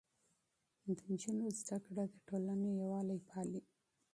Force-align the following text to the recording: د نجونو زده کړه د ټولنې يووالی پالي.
د 0.95 0.97
نجونو 1.07 1.45
زده 1.59 1.77
کړه 1.85 2.03
د 2.11 2.15
ټولنې 2.27 2.69
يووالی 2.81 3.19
پالي. 3.29 3.61